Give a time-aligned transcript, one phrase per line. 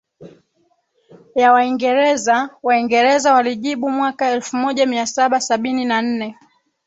[1.35, 6.35] ya Waingereza Waingereza walijibu mwaka elfumoja miasaba sabini na nne